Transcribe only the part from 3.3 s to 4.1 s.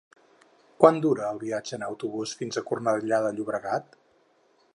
Llobregat?